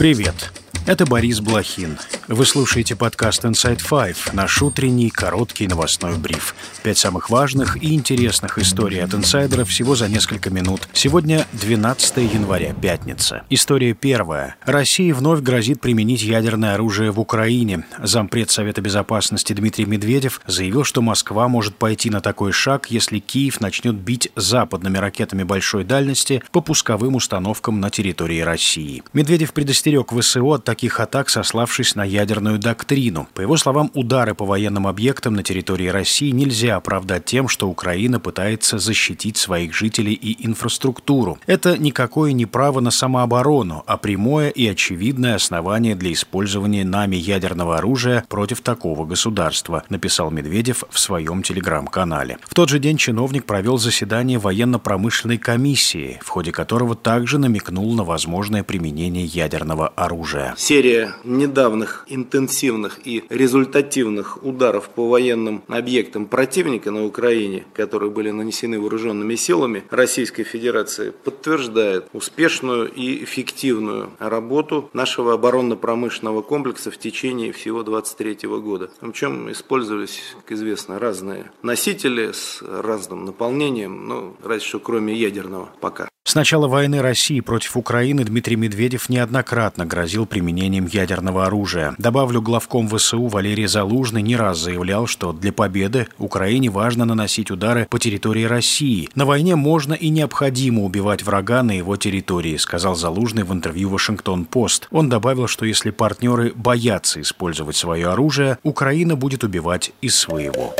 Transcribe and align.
Привет! 0.00 0.59
Это 0.90 1.06
Борис 1.06 1.38
Блохин. 1.40 1.98
Вы 2.26 2.44
слушаете 2.44 2.96
подкаст 2.96 3.44
Inside 3.44 3.78
Five, 3.78 4.16
наш 4.32 4.60
утренний 4.60 5.08
короткий 5.08 5.68
новостной 5.68 6.18
бриф. 6.18 6.56
Пять 6.82 6.98
самых 6.98 7.30
важных 7.30 7.80
и 7.80 7.94
интересных 7.94 8.58
историй 8.58 9.00
от 9.00 9.14
инсайдеров 9.14 9.68
всего 9.68 9.94
за 9.94 10.08
несколько 10.08 10.50
минут. 10.50 10.88
Сегодня 10.92 11.46
12 11.52 12.34
января, 12.34 12.74
пятница. 12.74 13.44
История 13.50 13.94
первая. 13.94 14.56
России 14.64 15.12
вновь 15.12 15.42
грозит 15.42 15.80
применить 15.80 16.22
ядерное 16.22 16.74
оружие 16.74 17.12
в 17.12 17.20
Украине. 17.20 17.84
Зампред 18.02 18.50
Совета 18.50 18.80
Безопасности 18.80 19.52
Дмитрий 19.52 19.84
Медведев 19.84 20.40
заявил, 20.48 20.82
что 20.82 21.02
Москва 21.02 21.46
может 21.46 21.76
пойти 21.76 22.10
на 22.10 22.20
такой 22.20 22.50
шаг, 22.50 22.90
если 22.90 23.20
Киев 23.20 23.60
начнет 23.60 23.94
бить 23.94 24.32
западными 24.34 24.98
ракетами 24.98 25.44
большой 25.44 25.84
дальности 25.84 26.42
по 26.50 26.60
пусковым 26.60 27.14
установкам 27.14 27.78
на 27.78 27.90
территории 27.90 28.40
России. 28.40 29.04
Медведев 29.12 29.52
предостерег 29.52 30.12
ВСО 30.12 30.54
от 30.54 30.64
таких 30.64 30.79
атак, 30.88 31.28
сославшись 31.28 31.94
на 31.94 32.04
ядерную 32.04 32.58
доктрину. 32.58 33.28
По 33.34 33.42
его 33.42 33.56
словам, 33.56 33.90
удары 33.92 34.34
по 34.34 34.46
военным 34.46 34.86
объектам 34.86 35.34
на 35.34 35.42
территории 35.42 35.88
России 35.88 36.30
нельзя 36.30 36.76
оправдать 36.76 37.26
тем, 37.26 37.48
что 37.48 37.68
Украина 37.68 38.18
пытается 38.18 38.78
защитить 38.78 39.36
своих 39.36 39.74
жителей 39.74 40.14
и 40.14 40.46
инфраструктуру. 40.46 41.38
Это 41.46 41.76
никакое 41.76 42.32
не 42.32 42.46
право 42.46 42.80
на 42.80 42.90
самооборону, 42.90 43.84
а 43.86 43.96
прямое 43.96 44.48
и 44.48 44.66
очевидное 44.66 45.34
основание 45.34 45.94
для 45.94 46.12
использования 46.12 46.84
нами 46.84 47.16
ядерного 47.16 47.78
оружия 47.78 48.24
против 48.28 48.60
такого 48.62 49.04
государства, 49.04 49.84
написал 49.90 50.30
Медведев 50.30 50.84
в 50.88 50.98
своем 50.98 51.42
телеграм-канале. 51.42 52.38
В 52.42 52.54
тот 52.54 52.68
же 52.70 52.78
день 52.78 52.96
чиновник 52.96 53.44
провел 53.44 53.76
заседание 53.78 54.38
военно-промышленной 54.38 55.38
комиссии, 55.38 56.18
в 56.22 56.28
ходе 56.28 56.52
которого 56.52 56.94
также 56.94 57.38
намекнул 57.38 57.94
на 57.94 58.04
возможное 58.04 58.62
применение 58.62 59.24
ядерного 59.24 59.88
оружия 59.88 60.54
серия 60.60 61.14
недавних 61.24 62.04
интенсивных 62.08 63.00
и 63.04 63.24
результативных 63.30 64.44
ударов 64.44 64.90
по 64.90 65.08
военным 65.08 65.64
объектам 65.68 66.26
противника 66.26 66.90
на 66.90 67.06
Украине, 67.06 67.64
которые 67.72 68.10
были 68.10 68.30
нанесены 68.30 68.78
вооруженными 68.78 69.36
силами 69.36 69.84
Российской 69.90 70.44
Федерации, 70.44 71.10
подтверждает 71.24 72.08
успешную 72.12 72.92
и 72.92 73.24
эффективную 73.24 74.10
работу 74.18 74.90
нашего 74.92 75.32
оборонно-промышленного 75.32 76.42
комплекса 76.42 76.90
в 76.90 76.98
течение 76.98 77.52
всего 77.52 77.82
23 77.82 78.46
года. 78.60 78.90
В 79.00 79.12
чем 79.12 79.50
использовались, 79.50 80.20
как 80.42 80.52
известно, 80.52 80.98
разные 80.98 81.50
носители 81.62 82.32
с 82.32 82.62
разным 82.62 83.24
наполнением, 83.24 84.06
ну, 84.06 84.36
разве 84.42 84.68
что 84.68 84.78
кроме 84.78 85.14
ядерного 85.14 85.70
пока. 85.80 86.09
С 86.30 86.36
начала 86.36 86.68
войны 86.68 87.02
России 87.02 87.40
против 87.40 87.76
Украины 87.76 88.22
Дмитрий 88.22 88.54
Медведев 88.54 89.08
неоднократно 89.08 89.84
грозил 89.84 90.26
применением 90.26 90.86
ядерного 90.86 91.46
оружия. 91.46 91.96
Добавлю, 91.98 92.40
главком 92.40 92.88
ВСУ 92.88 93.26
Валерий 93.26 93.66
Залужный 93.66 94.22
не 94.22 94.36
раз 94.36 94.58
заявлял, 94.58 95.08
что 95.08 95.32
для 95.32 95.52
победы 95.52 96.06
Украине 96.18 96.70
важно 96.70 97.04
наносить 97.04 97.50
удары 97.50 97.88
по 97.90 97.98
территории 97.98 98.44
России. 98.44 99.08
На 99.16 99.24
войне 99.24 99.56
можно 99.56 99.92
и 99.92 100.08
необходимо 100.08 100.84
убивать 100.84 101.24
врага 101.24 101.64
на 101.64 101.72
его 101.72 101.96
территории, 101.96 102.56
сказал 102.58 102.94
Залужный 102.94 103.42
в 103.42 103.52
интервью 103.52 103.88
Вашингтон-Пост. 103.88 104.86
Он 104.92 105.08
добавил, 105.08 105.48
что 105.48 105.66
если 105.66 105.90
партнеры 105.90 106.52
боятся 106.54 107.20
использовать 107.20 107.74
свое 107.74 108.08
оружие, 108.08 108.56
Украина 108.62 109.16
будет 109.16 109.42
убивать 109.42 109.90
из 110.00 110.14
своего. 110.14 110.76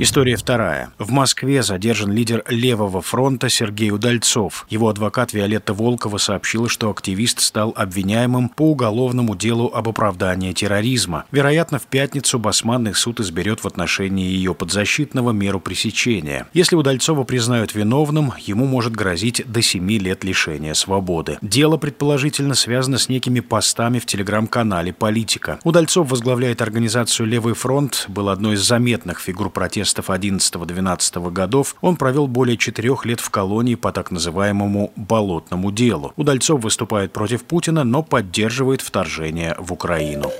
История 0.00 0.36
вторая. 0.36 0.90
В 0.96 1.10
Москве 1.10 1.60
задержан 1.64 2.12
лидер 2.12 2.44
Левого 2.48 3.02
фронта 3.02 3.48
Сергей 3.48 3.90
Удальцов. 3.90 4.64
Его 4.70 4.90
адвокат 4.90 5.32
Виолетта 5.32 5.74
Волкова 5.74 6.18
сообщила, 6.18 6.68
что 6.68 6.88
активист 6.88 7.40
стал 7.40 7.74
обвиняемым 7.74 8.48
по 8.48 8.70
уголовному 8.70 9.34
делу 9.34 9.72
об 9.74 9.88
оправдании 9.88 10.52
терроризма. 10.52 11.24
Вероятно, 11.32 11.80
в 11.80 11.86
пятницу 11.86 12.38
Басманный 12.38 12.94
суд 12.94 13.18
изберет 13.18 13.64
в 13.64 13.66
отношении 13.66 14.24
ее 14.24 14.54
подзащитного 14.54 15.32
меру 15.32 15.58
пресечения. 15.58 16.46
Если 16.52 16.76
Удальцова 16.76 17.24
признают 17.24 17.74
виновным, 17.74 18.34
ему 18.38 18.66
может 18.66 18.94
грозить 18.94 19.42
до 19.50 19.62
7 19.62 19.90
лет 19.90 20.22
лишения 20.22 20.74
свободы. 20.74 21.38
Дело, 21.42 21.76
предположительно, 21.76 22.54
связано 22.54 22.98
с 22.98 23.08
некими 23.08 23.40
постами 23.40 23.98
в 23.98 24.06
телеграм-канале 24.06 24.92
«Политика». 24.92 25.58
Удальцов 25.64 26.08
возглавляет 26.08 26.62
организацию 26.62 27.26
«Левый 27.26 27.54
фронт», 27.54 28.04
был 28.06 28.28
одной 28.28 28.54
из 28.54 28.60
заметных 28.60 29.18
фигур 29.18 29.50
протеста 29.50 29.87
протестов 29.88 30.10
11-12 30.10 31.30
годов 31.30 31.76
он 31.80 31.96
провел 31.96 32.26
более 32.26 32.56
четырех 32.56 33.06
лет 33.06 33.20
в 33.20 33.30
колонии 33.30 33.74
по 33.74 33.92
так 33.92 34.10
называемому 34.10 34.92
«болотному 34.96 35.72
делу». 35.72 36.12
Удальцов 36.16 36.62
выступает 36.62 37.12
против 37.12 37.44
Путина, 37.44 37.84
но 37.84 38.02
поддерживает 38.02 38.82
вторжение 38.82 39.56
в 39.58 39.72
Украину. 39.72 40.30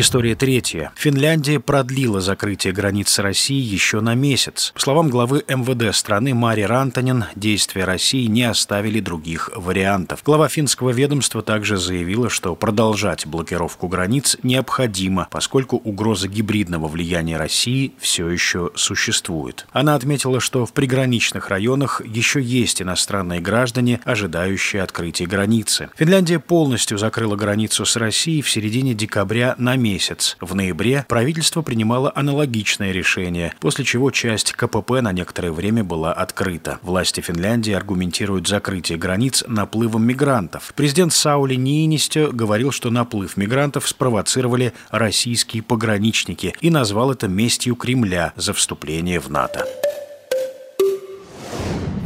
История 0.00 0.36
третья. 0.36 0.92
Финляндия 0.94 1.58
продлила 1.58 2.20
закрытие 2.20 2.72
границ 2.72 3.08
с 3.08 3.18
Россией 3.18 3.62
еще 3.62 4.00
на 4.00 4.14
месяц. 4.14 4.70
По 4.72 4.80
словам 4.80 5.10
главы 5.10 5.42
МВД 5.48 5.92
страны 5.92 6.34
Мари 6.34 6.62
Рантанин, 6.62 7.24
действия 7.34 7.82
России 7.82 8.26
не 8.26 8.44
оставили 8.44 9.00
других 9.00 9.50
вариантов. 9.56 10.20
Глава 10.24 10.48
финского 10.48 10.90
ведомства 10.90 11.42
также 11.42 11.78
заявила, 11.78 12.30
что 12.30 12.54
продолжать 12.54 13.26
блокировку 13.26 13.88
границ 13.88 14.36
необходимо, 14.44 15.26
поскольку 15.32 15.78
угроза 15.78 16.28
гибридного 16.28 16.86
влияния 16.86 17.36
России 17.36 17.92
все 17.98 18.28
еще 18.28 18.70
существует. 18.76 19.66
Она 19.72 19.96
отметила, 19.96 20.38
что 20.38 20.64
в 20.64 20.74
приграничных 20.74 21.48
районах 21.48 22.02
еще 22.06 22.40
есть 22.40 22.80
иностранные 22.80 23.40
граждане, 23.40 24.00
ожидающие 24.04 24.80
открытия 24.80 25.26
границы. 25.26 25.90
Финляндия 25.96 26.38
полностью 26.38 26.98
закрыла 26.98 27.34
границу 27.34 27.84
с 27.84 27.96
Россией 27.96 28.42
в 28.42 28.48
середине 28.48 28.94
декабря 28.94 29.56
на 29.58 29.74
месяц 29.74 29.87
месяц. 29.88 30.36
В 30.40 30.54
ноябре 30.54 31.04
правительство 31.08 31.62
принимало 31.62 32.12
аналогичное 32.14 32.92
решение, 32.92 33.54
после 33.60 33.84
чего 33.84 34.10
часть 34.10 34.52
КПП 34.52 35.00
на 35.00 35.12
некоторое 35.12 35.50
время 35.50 35.82
была 35.82 36.12
открыта. 36.12 36.78
Власти 36.82 37.20
Финляндии 37.20 37.72
аргументируют 37.72 38.46
закрытие 38.46 38.98
границ 38.98 39.44
наплывом 39.46 40.04
мигрантов. 40.04 40.72
Президент 40.76 41.12
Саули 41.12 41.54
Ниинистё 41.54 42.30
говорил, 42.32 42.70
что 42.70 42.90
наплыв 42.90 43.36
мигрантов 43.36 43.88
спровоцировали 43.88 44.72
российские 44.90 45.62
пограничники 45.62 46.54
и 46.60 46.70
назвал 46.70 47.12
это 47.12 47.28
местью 47.28 47.74
Кремля 47.74 48.32
за 48.36 48.52
вступление 48.52 49.20
в 49.20 49.30
НАТО. 49.30 49.66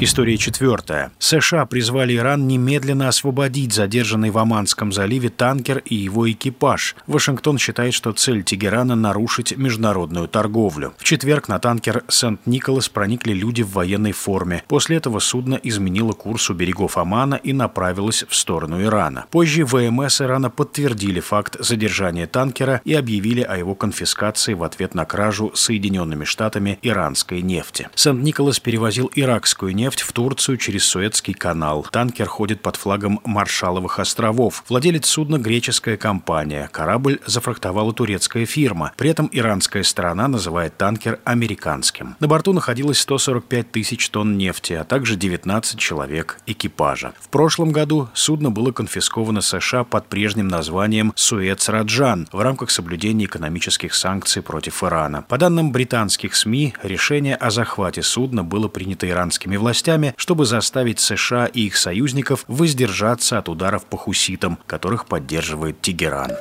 История 0.04 0.36
четвертая. 0.36 1.12
США 1.20 1.64
призвали 1.64 2.16
Иран 2.16 2.48
немедленно 2.48 3.06
освободить 3.06 3.72
задержанный 3.72 4.30
в 4.30 4.38
Оманском 4.38 4.90
заливе 4.90 5.28
танкер 5.28 5.78
и 5.78 5.94
его 5.94 6.28
экипаж. 6.28 6.96
Вашингтон 7.06 7.56
считает, 7.56 7.94
что 7.94 8.10
цель 8.10 8.42
Тегерана– 8.42 8.94
нарушить 8.96 9.56
международную 9.56 10.26
торговлю. 10.26 10.92
В 10.98 11.04
четверг 11.04 11.46
на 11.46 11.60
танкер 11.60 12.02
«Сент-Николас» 12.08 12.88
проникли 12.88 13.32
люди 13.32 13.62
в 13.62 13.74
военной 13.74 14.10
форме. 14.10 14.64
После 14.66 14.96
этого 14.96 15.20
судно 15.20 15.54
изменило 15.62 16.10
курс 16.10 16.50
у 16.50 16.54
берегов 16.54 16.98
Омана 16.98 17.36
и 17.36 17.52
направилось 17.52 18.24
в 18.28 18.34
сторону 18.34 18.82
Ирана. 18.82 19.26
Позже 19.30 19.64
ВМС 19.64 20.20
Ирана 20.20 20.50
подтвердили 20.50 21.20
факт 21.20 21.58
задержания 21.60 22.26
танкера 22.26 22.80
и 22.84 22.92
объявили 22.92 23.42
о 23.42 23.56
его 23.56 23.76
конфискации 23.76 24.54
в 24.54 24.64
ответ 24.64 24.96
на 24.96 25.04
кражу 25.04 25.52
Соединенными 25.54 26.24
Штатами 26.24 26.80
иранской 26.82 27.40
нефти. 27.40 27.88
«Сент-Николас» 27.94 28.58
перевозил 28.58 29.08
иракскую 29.14 29.72
нефть 29.72 29.91
нефть 29.92 30.00
в 30.00 30.12
Турцию 30.12 30.56
через 30.56 30.86
Суэцкий 30.86 31.34
канал. 31.34 31.86
Танкер 31.90 32.26
ходит 32.26 32.62
под 32.62 32.76
флагом 32.76 33.20
Маршаловых 33.24 33.98
островов. 33.98 34.64
Владелец 34.70 35.06
судна– 35.06 35.36
греческая 35.38 35.98
компания. 35.98 36.70
Корабль 36.72 37.20
зафрахтовала 37.26 37.92
турецкая 37.92 38.46
фирма. 38.46 38.92
При 38.96 39.10
этом 39.10 39.28
иранская 39.30 39.82
сторона 39.82 40.28
называет 40.28 40.78
танкер 40.78 41.20
американским. 41.24 42.16
На 42.20 42.26
борту 42.26 42.54
находилось 42.54 43.00
145 43.00 43.70
тысяч 43.70 44.08
тонн 44.08 44.38
нефти, 44.38 44.72
а 44.72 44.84
также 44.84 45.16
19 45.16 45.78
человек 45.78 46.38
экипажа. 46.46 47.12
В 47.20 47.28
прошлом 47.28 47.70
году 47.70 48.08
судно 48.14 48.50
было 48.50 48.72
конфисковано 48.72 49.42
США 49.42 49.84
под 49.84 50.06
прежним 50.06 50.48
названием 50.48 51.12
«Суэц-Раджан» 51.16 52.28
в 52.32 52.40
рамках 52.40 52.70
соблюдения 52.70 53.26
экономических 53.26 53.92
санкций 53.92 54.40
против 54.40 54.82
Ирана. 54.82 55.20
По 55.20 55.36
данным 55.36 55.70
британских 55.70 56.34
СМИ, 56.34 56.72
решение 56.82 57.36
о 57.36 57.50
захвате 57.50 58.02
судна 58.02 58.42
было 58.42 58.68
принято 58.68 59.06
иранскими 59.06 59.58
властями 59.58 59.71
властями, 59.72 60.12
чтобы 60.18 60.44
заставить 60.44 61.00
США 61.00 61.46
и 61.46 61.62
их 61.62 61.78
союзников 61.78 62.44
воздержаться 62.46 63.38
от 63.38 63.48
ударов 63.48 63.86
по 63.86 63.96
хуситам, 63.96 64.58
которых 64.66 65.06
поддерживает 65.06 65.80
Тегеран. 65.80 66.32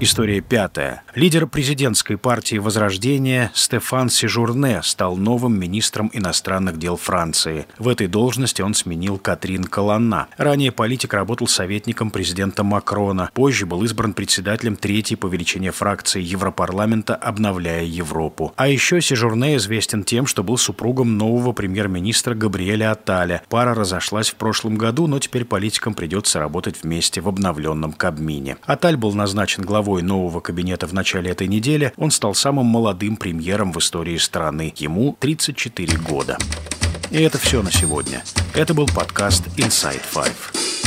История 0.00 0.40
пятая. 0.40 1.04
Лидер 1.14 1.46
президентской 1.46 2.18
партии 2.18 2.56
Возрождения 2.56 3.52
Стефан 3.54 4.10
Сижурне 4.10 4.82
стал 4.82 5.16
новым 5.16 5.58
министром 5.58 6.10
иностранных 6.12 6.80
дел 6.80 6.96
Франции. 6.96 7.66
В 7.78 7.88
этой 7.88 8.08
должности 8.08 8.60
он 8.60 8.74
сменил 8.74 9.18
Катрин 9.18 9.62
Колонна. 9.62 10.26
Ранее 10.36 10.72
политик 10.72 11.14
работал 11.14 11.46
советником 11.46 12.10
президента 12.10 12.64
Макрона. 12.64 13.30
Позже 13.34 13.66
был 13.66 13.84
избран 13.84 14.14
председателем 14.14 14.74
третьей 14.74 15.16
по 15.16 15.28
величине 15.28 15.70
фракции 15.70 16.20
Европарламента 16.20 17.14
«Обновляя 17.14 17.84
Европу». 17.84 18.52
А 18.56 18.66
еще 18.66 19.00
Сижурне 19.00 19.56
известен 19.56 20.02
тем, 20.02 20.26
что 20.26 20.42
был 20.42 20.58
супругом 20.58 21.16
нового 21.16 21.52
премьер-министра 21.52 22.34
Габриэля 22.34 22.90
Аталя. 22.90 23.42
Пара 23.48 23.74
разошлась 23.74 24.30
в 24.30 24.34
прошлом 24.34 24.76
году, 24.76 25.06
но 25.06 25.20
теперь 25.20 25.44
политикам 25.44 25.94
придется 25.94 26.40
работать 26.40 26.82
вместе 26.82 27.20
в 27.20 27.28
обновленном 27.28 27.92
Кабмине. 27.92 28.56
Аталь 28.66 28.96
был 28.96 29.14
назначен 29.14 29.62
главой 29.62 29.83
главой 29.84 30.02
нового 30.02 30.40
кабинета 30.40 30.86
в 30.86 30.94
начале 30.94 31.30
этой 31.30 31.46
недели, 31.46 31.92
он 31.98 32.10
стал 32.10 32.34
самым 32.34 32.64
молодым 32.64 33.16
премьером 33.16 33.70
в 33.70 33.78
истории 33.78 34.16
страны. 34.16 34.72
Ему 34.76 35.14
34 35.20 35.98
года. 35.98 36.38
И 37.10 37.20
это 37.20 37.36
все 37.36 37.62
на 37.62 37.70
сегодня. 37.70 38.24
Это 38.54 38.72
был 38.72 38.86
подкаст 38.86 39.46
Inside 39.58 40.00
Five. 40.10 40.83